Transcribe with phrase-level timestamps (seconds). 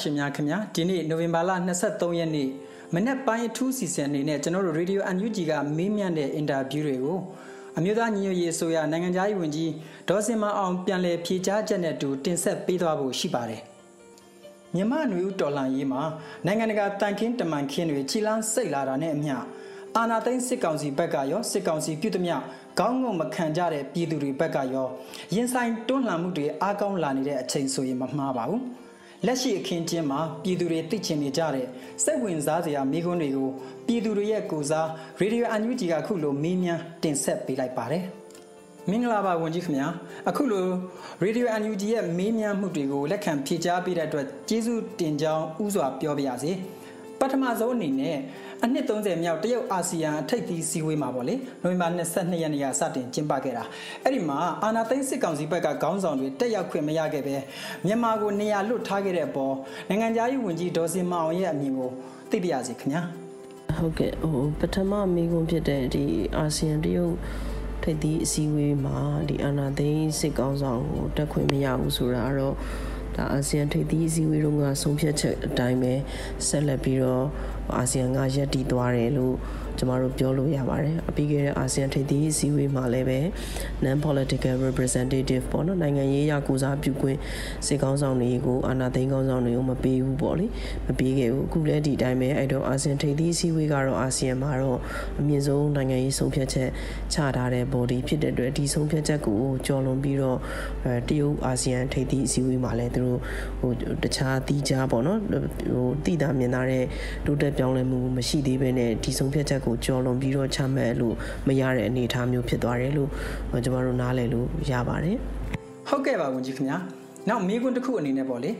[0.00, 1.50] ရှင်များခင်ဗျာဒီနေ့နိုဝင်ဘာလ
[1.84, 2.48] 23ရက်နေ့
[2.94, 7.18] မနေ့ပိုင်းအထူးစီစဉ်အနေနဲ့ကျွန်တော်တို့ Radio UNG ကမေးမြန်းတဲ့အင်တာဗျူးတွေကို
[7.78, 9.70] အမျိုးသားညီညွတ်ရေးအစိုးရနိုင်ငံသားရေးဝန်ကြီး
[10.08, 13.62] ဒေါ်စင်မအောင်ပြန်လည်ဖြေကြားချက်နဲ့တူတင်ဆက်ပေးသွားဖို့ရှိပါတယ်
[14.74, 16.02] မြန်မာ့နွေဦးတော်လှန်ရေးမှာ
[16.46, 19.36] နိုင်ငံတကာတန်ခင်းတမန်ခင်းတွေခြိလန်းစိတ်လာတာနဲ့အမျှ
[19.96, 22.36] အာနာသိန်းစစ်ကောင်စီဘက်ကရောစစ်ကောင်စီပြုသမျှ
[22.80, 24.88] ကောင်းငုံမခံကြတဲ့ပြည်သူတွေဘက်ကရော
[25.34, 28.62] ရင်ဆိုင်တွန်းလှန်မှုတွေအားကောင်းလာနေတဲ့အချိန်ဆိုရင်မမှားပါဘူး
[29.24, 31.66] လက်ရှိအခင်းကျင်းမှာပြည်သူတွေသိချင်နေကြတဲ့
[32.04, 33.48] စိတ်ဝင်စားစရာမိကွန်းတွေကို
[33.86, 38.04] ပြည်သူတွေရဲ့ကိုစားရေဒီယိုအန်ယူဂျီကခုလိုမေးမြန်းတင်ဆက်ပေးလိုက်ပါတယ်
[38.90, 39.88] မင်္ဂလာပါဝန်ကြီးခင်ဗျာ
[40.28, 40.66] အခုလို
[41.22, 46.52] Radio UNG ရဲ့မေးမြန်းမှုတွေကိုလက်ခံဖြေကြားပေးတဲ့အတွက်ကျေးဇူးတင်ကြောင်းဥစွာပြောပါရစေ
[47.20, 48.16] ပထမဆုံးအနေနဲ့
[48.64, 53.64] အနှစ်30မြောက်တရုတ်အာဆီယံထိပ်သီးစည်းဝေးမှာပေါ့လေနိုဝင်ဘာ22ရက်နေ့ကစတင်ကျင်းပခဲ့တာ
[54.02, 57.36] အဲ့ဒီမှာအာနာသိန်းစစ်ကောင်စီဘက်ကခေါင်းဆောင်တွေတက်ရောက်ခွင့်မရခဲ့ပဲ
[57.86, 59.54] မြန်မာကိုနေရာလွတ်ထားခဲ့တဲ့အပေါ်
[59.88, 61.90] နိုင်ငံသားရေးဝန်ကြီးဒေါ်စင်မအောင်ရဲ့အမြင်ကို
[62.30, 63.02] သိပြရစီခင်ဗျာ
[63.76, 66.04] ဟုတ်ကဲ့ဟိုပထမမိကုံဖြစ်တဲ့ဒီ
[66.36, 67.14] အာဆီယံတရုတ်
[67.82, 72.56] ထိပ်သီးအစည်းအဝေးမှာဒီအာနာသိန်းစစ်ကောင်ဆောင်ကိုတက်ခွင့်မရဘူးဆိုတာကတော့
[73.16, 75.92] ဒါအာဆီယံထိပ်သီးအစည်းအဝေးတုန်းကဆုံးဖြတ်ချက်အတိုင်းပဲ
[76.48, 77.26] ဆက်လက်ပြီးတော့
[77.76, 79.36] အာဆီယံကရပ်တည်သွားတယ်လို့
[79.78, 83.20] ကျမတို့ပြောလို့ရပါတယ်အပြီးခဲ့တဲ့အာဆီယံထိပ်သီးအစည်းအဝေးမှာလည်းပဲ
[83.84, 87.18] non political representative ပေါ့နော်နိုင်ငံရေးရာကိုစားပြုခွင့်
[87.66, 90.46] စစ်ကောင်းဆောင်တွေကိုအာဏာသိမ်းကောင်းဆောင်တွေကိုမပေးဘူးပေါ့လေ
[90.86, 94.78] မပေးခဲ့ဘူးအခုလည်းဒီအတိုင်းပဲအဲ့တော့အာဆီယံထိပ်သီးအစည်းအဝေးကတော့အာဆီယံမှာတော့
[95.20, 96.68] အမြင့်ဆုံးနိုင်ငံရေးဆုံးဖြတ်ချက်
[97.12, 100.38] ချထားတဲ့ body ဖြစ်တဲ့အတွက်ဒီဆုံးဖြတ်ချက်ကိုကြော်လွန်ပြီးတော့
[100.84, 103.20] အဲတရုတ်အာဆီယံထိပ်သီးအစည်းအဝေးမှာလည်းသူတို့
[103.60, 106.84] ဟိုတခြားတီးခြားပေါ့နော်ဟိုတည်တာမြင်တာတဲ့
[107.26, 111.14] တိုးတက်ပြောင်းလဲမှုမရှိသေးဘဲနဲ့ဒီဆုံးဖြတ်ချက်ကိုကြော်လွန်ပြီးတော့ချမှတ်လို့
[111.46, 113.10] မရတဲ့အနေအထားမျိုးဖြစ်သွားတယ်လို့
[113.50, 115.16] ကျွန်တော်တို့နားလည်လို့ရပါတယ်
[115.88, 116.78] ဟုတ်ကဲ့ပါဝန်ကြီးခင်ဗျာ
[117.28, 118.50] နောက်မိကွန်းတစ်ခုအနေနဲ့ပေါ့လေ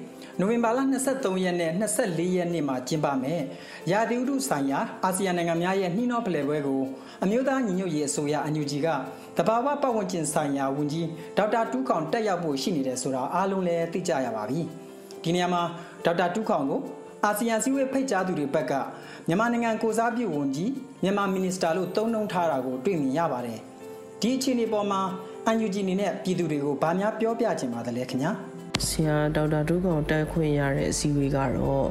[0.41, 0.79] နိုဝင်ဘာလ
[1.13, 3.43] 23ရက်နဲ့24ရက်နေ့မှာကျင်းပမယ်
[3.91, 6.81] ရာသီဥတုဆိုင်ရာအာဆီယံနိုင်ငံများရဲ့နှီးနှောဖလှယ်ပွဲကို
[7.25, 8.89] အမျိုးသားညီညွတ်ရေးအစိုးရအန်ယူဂျီက
[9.37, 14.61] တဘာဝပတ်ဝန်းကျင်ဆိုင်ရာဝန်ကြီးဒေါက်တာတူးခေါင်တက်ရောက်ဖို့ရှိနေတယ်ဆိုတာအားလုံးလည်းသိကြရပါပြီ
[15.23, 15.63] ဒီနေရာမှာ
[16.05, 16.81] ဒေါက်တာတူးခေါင်ကို
[17.25, 18.73] အာဆီယံစည်းဝေးဖိတ်ကြားသူတွေဘက်က
[19.29, 20.73] မြန်မာနိုင်ငံကိုစားပြုဝန်ကြီး
[21.03, 23.59] မြန်မာမီနီစတာလို့တုံးနှုံထားတာကိုတွေ့မြင်ရပါတယ်
[24.21, 25.01] ဒီအခြေအနေပေါ်မှာ
[25.65, 28.33] UNG အနေနဲ့ပြည်သူတွေကိုဗာများပြောပြချင်ပါသလဲခင်ဗျာ
[28.87, 31.87] ဆရာဒေါက်တာဒုကောင်တက်ခွင့်ရတဲ့အစည်းအဝေးကတော့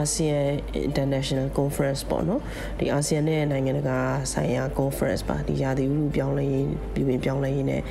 [0.00, 0.46] ASEAN
[0.88, 2.40] International Conference ပေါ့နော်
[2.78, 3.98] ဒီ ASEAN နဲ့နိုင်ငံတကာ
[4.32, 7.82] ဆိုင်ရာ conference ပါဒီရာသီဥတုပြောင်းလဲရေးပြည်ပပြောင်းလဲရေးနဲ့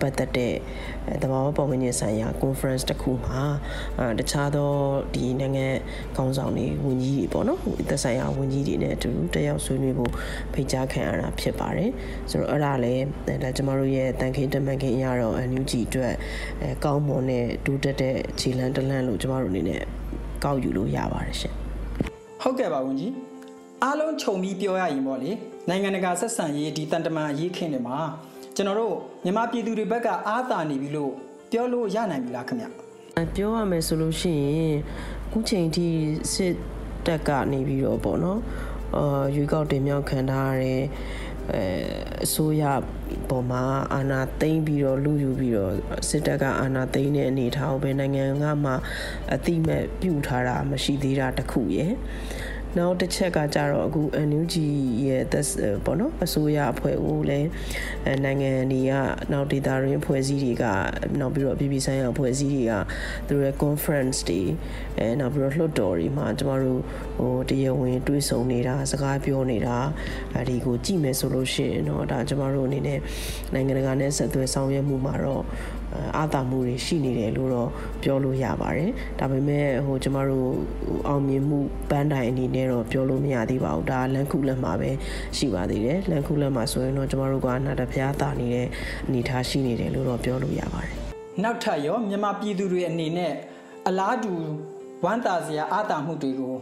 [0.00, 0.54] ပတ်သက်တဲ့
[1.22, 3.42] တဘာဝပုံမှန်ဆိုင်ရာ conference တစ်ခုမှာ
[4.18, 4.72] တခြားသော
[5.14, 5.66] ဒီနိုင်ငံ
[6.16, 10.12] ခေါင်းဆောင်တွေဝန်ကြီးတွေပေါ့နော်သက်ဆိုင်ရာဝန်ကြီးတွေနဲ့အတူတက်ရောက်ဆွေးနွေးဖို့
[10.52, 11.90] ဖိတ်ကြားခံရတာဖြစ်ပါတယ်
[12.30, 13.04] ဆိုတော့အဲ့ဒါလည်း
[13.42, 16.14] ဒါကျမတို့ရဲ့တန်ခင်းတမန်ခင်းအရာတော့ NUG အတွက်
[16.62, 19.84] အဲကောင်းမွန်တဲ့ဒူးတက်တဲ့ခြေလန်းတလန့်လို့ကျမတို့အနေနဲ့
[20.44, 21.54] ကောက်ယူလို့ရပါတယ်ရှင်
[22.42, 23.12] ဟုတ်ကဲ့ပါဝန်ကြီး
[23.82, 25.30] အားလုံးခြုံပြီးပြောရရင်ပေါ့လေ
[25.68, 27.98] နိုင်ငံတကာဆက်ဆံရေးဒီတန်တမာရေးခင်းတွေမှာ
[28.56, 28.94] ကျွန်တော်တို့
[29.24, 31.12] မြန်မာပြည်သူတွေဘက်ကအားသာနေပြီလို့
[31.50, 32.66] ပြောလို့ရနိုင်ပြီလားခင်ဗျ
[33.34, 34.76] ပြောရမယ်ဆိုလို့ရှိရင်
[35.32, 35.86] ခုချိန်ထိ
[36.32, 36.54] စစ်
[37.06, 38.40] တက်ကနေပြီးတော့ပေါ့နော်
[38.96, 40.82] အာရွေးကောက်တင်မြှောက်ခံထားရတဲ့
[41.52, 41.64] အဲ
[42.24, 42.64] အစိုးရ
[43.28, 43.62] ပေါ်မှာ
[43.94, 45.72] အာဏာသိမ်းပြီးတော့လူယူပြီးတော့
[46.08, 48.72] စစ်တပ်ကအာဏာသိမ်းတဲ့အနေထားကိုပဲနိုင်ငံကမှ
[49.34, 51.92] အတိမဲ့ပြုထားတာမရှိသေးတာတခုရယ်
[52.78, 54.54] နောက်တစ်ချက်ကကြတော့အခု NUG
[55.06, 55.46] ရဲ့သက်
[55.84, 57.48] ပေါ့နော်အစိုးရအဖွဲ့ကိုလည်း
[58.24, 58.92] နိုင်ငံတွေက
[59.32, 60.64] နောက်ဒေတာရင်းအဖွဲ့အစည်းတွေက
[61.20, 62.72] နောက်ပြီးတော့ပြည်ပဆိုင်ရာအဖွဲ့အစည်းတွေက
[63.28, 64.40] သူတို့ရဲ့ conference တွေ
[64.98, 66.80] အဲနောက်ပြီးတော့လွှတ်တော်တွေမှာကျမတို့
[67.18, 69.76] ဟိုတရားဝင်တွေးဆုံနေတာစကားပြောနေတာ
[70.34, 73.00] အဲဒီကိုကြည့်မယ်ဆိုလို့ရှိရင်တော့ဒါကျမတို့အနေနဲ့
[73.54, 75.44] နိုင်ငံတကာနဲ့ဆက်သွယ်ဆောင်ရွက်မှုမှာတော့
[76.16, 77.70] အာသာမှုတွေရှိနေတယ်လို့တော့
[78.02, 80.48] ပြောလို့ရပါတယ်ဒါပေမဲ့ဟိုကျမတို့
[81.08, 81.58] အောင်မြင်မှု
[81.90, 84.90] ပန်းတိုင်အနေနဲ့တော့ပြောလို့မရသေးပါဘူးဒါလန်ခုလက်မှာပဲ
[85.36, 88.66] ရှိပါသေးတယ်လန်ခုလက်မှာဆိုရင်တော့ကျမတို့ကနာတဖျားတာနေတဲ့
[89.06, 90.92] အနေအထားရှိနေတယ်လို့တော့ပြောလို့ရပါတယ်
[91.42, 93.32] နောက်ထပ်ရောမြန်မာပြည်သူတွေအနေနဲ့
[93.88, 94.32] အလားတူ
[95.04, 96.54] ဝမ်းသာစရာအာသာမှုတွေကို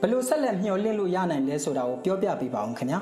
[0.00, 3.00] ဘယ်လိုဆက်လက်မျှော်လင့်လို့ရနိုင်လဲဆိုတာကိုပြောပြပေးပါဦးခင်ဗျာ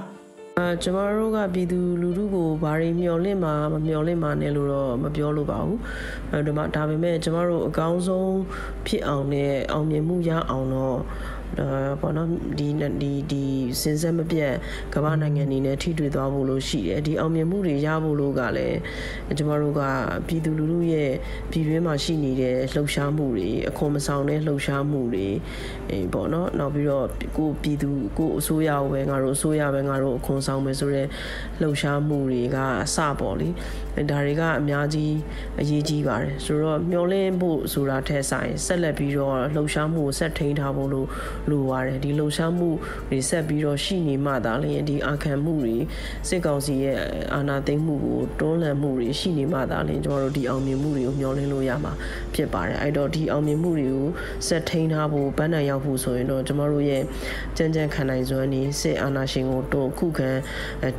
[0.60, 5.78] အာကျမတို့ကပြည်သူလူထုကိုဘာတွေမျှော်လင့်မှာမမျှော်လင့်မှာနဲ့လို့တော့မပြောလို့ပါဘူး
[6.30, 8.34] အဲဒီမှာဒါပေမဲ့ကျမတို့အကောင်းဆုံး
[8.86, 10.98] ဖြစ်အောင်နဲ့အောင်မြင်မှုရအောင်တော့
[11.58, 12.28] ဟအာပေါ့နော်
[12.58, 12.68] ဒီ
[13.02, 13.42] ဒီဒီ
[13.82, 14.52] စင်ဆက်မပြတ်
[14.94, 18.78] ကမ္ဘာနိုင်ငံအနေနဲ့ထိတွေ့သွားဖို့လို့ရှိတယ်ဒီအောင်မြင်မှုတွေရဖို့လို့ကလည်း
[19.38, 19.82] ကျမတို့က
[20.26, 21.10] ပြည်သူလူထုရဲ့
[21.50, 25.26] ပြည်တွင်းမှာရှိနေတဲ့လှုပ်ရှားမှုတွေအခွန်မဆောင်တဲ့လှုပ်ရှားမှုတွေ
[25.90, 27.06] အေးပေါ့နော်နောက်ပြီးတော့
[27.36, 31.08] ကိုပြည်သူကိုအစိုးရပဲငါတို့အစိုးရပဲငါတို့အခွန်ဆောင်မယ်ဆိုတော့
[31.60, 33.48] လှုပ်ရှားမှုတွေကအစပေါ့လေ
[34.10, 35.14] ဒါတွေကအများကြီး
[35.60, 41.06] အရေးကြီးပါတယ်ဆိုတော့မျောလင်းဖို့ဆိုတာထက်ဆိုင်ဆက်လက်ပြီးတော့လှုပ်ရှားမှုကိုဆက်ထိန်းထားဖို့လို့
[41.50, 42.70] လိုပါတယ်ဒီလှုပ်ရှားမှု
[43.10, 45.76] တွေဆက်ပြီးတော့ရှိနေမှသာလျှင်ဒီအာခံမှုတွေ
[46.28, 46.96] စစ်ကောင်စီရဲ့
[47.34, 51.92] အာဏာသိမ်းမှုကိုတွန်းလှန်မှုတွေရှိနေမှသာလျှင်ကျွန်တော်တို့ဒီအောင်မြင်မှုတွေကိုမျှော်လင့်လို့ရမှာ
[52.34, 54.08] ဖြစ်ပါတယ်အဲ့တော့ဒီအောင်မြင်မှုတွေကို
[54.46, 57.02] ဆက်ထိန်းထားဖို့ပန်းနိုင်ရောက်ဖို့ဆိုရင်တော့ကျွန်တော်တို့ရဲ့
[57.56, 60.30] ကြံ့ကြံ့ခံနိုင်စွမ်းနေစစ်အာဏာရှင်ကိုတွန်းခုခံ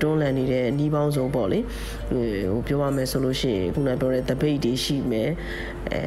[0.02, 1.60] တွန်းလှန်နေတဲ့နှီးပေါင်းစုံပေါ့လေ
[2.12, 5.30] ဟိုပြောရမယ်ဆိုလို့ရှိရင်ခုနပြောတဲ့ debate တွေရှိမယ်
[5.92, 6.02] အဲ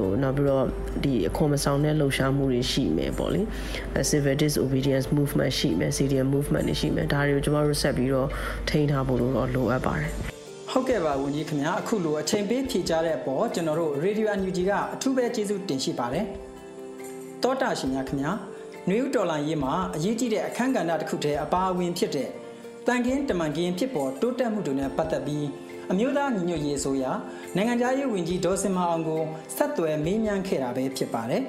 [0.00, 0.64] ဟိုနောက်ပြီးတော့
[1.04, 3.40] ဒီအခွန်မဆောင်တဲ့လှုပ်ရှားမှုတွေရှိမယ်ပေါ့လေ
[4.10, 8.28] civil disobedience movement ရှိမယ် CDM movement တွေရှိမယ်ဒါတွေကိုကျွန်တော်တို့ဆက်ပြီးတော့
[8.68, 10.10] ထိန်းထားဖို့လို့တော့လိုအပ်ပါတယ်
[10.70, 16.24] ဟုတ်ကဲ့ပါဝန်ကြီးခင်ဗျာအခုလိုအချိန်ပေးဖြေကြားတဲ့အပေါ်ကျွန်တော်တို့ Radio NUG ကအထူးပဲကျေးဇူးတင်ရှိပါတယ်
[17.42, 18.32] တောတာရှင်များခင်ဗျာ
[18.88, 22.28] နွေဦးတော်လိုင်းရေးမှာအရေးကြီးတဲ့အခန်းကဏ္ဍတစ်ခုတည်းအပါအဝင်ဖြစ်တဲ့
[22.86, 25.46] တန်ကင်းတမန်ကင်းဖြစ်ပေါ်တိုးတက်မှုတွေနဲ့ပတ်သက်ပြီး
[25.92, 27.04] အမျိုးသားညီညွတ်ရေးအစိုးရ
[27.56, 29.22] နိုင်ငံသားရေးဝန်ကြီးဒေါ်စင်မအောင်ကို
[29.56, 31.42] ဆက်သွယ်မေးမြန်းခဲ့တာပဲဖြစ်ပါတယ်